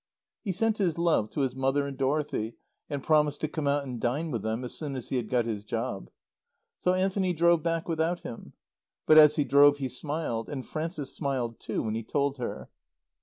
[0.43, 2.55] He sent his love to his mother and Dorothy,
[2.89, 5.45] and promised to come out and dine with them as soon as he had got
[5.45, 6.09] his job.
[6.79, 8.53] So Anthony drove back without him.
[9.05, 10.49] But as he drove he smiled.
[10.49, 12.71] And Frances smiled, too, when he told her.